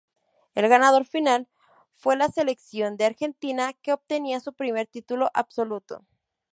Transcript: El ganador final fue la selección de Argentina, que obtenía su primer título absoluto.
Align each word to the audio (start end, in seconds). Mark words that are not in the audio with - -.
El 0.55 0.67
ganador 0.67 1.05
final 1.05 1.47
fue 1.93 2.15
la 2.17 2.27
selección 2.29 2.97
de 2.97 3.05
Argentina, 3.05 3.73
que 3.83 3.93
obtenía 3.93 4.39
su 4.39 4.51
primer 4.53 4.87
título 4.87 5.29
absoluto. 5.35 6.07